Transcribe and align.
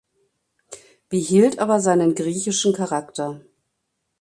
Behielt 1.09 1.59
aber 1.59 1.79
seinen 1.79 2.15
griechischen 2.15 2.73
Charakter. 2.73 3.39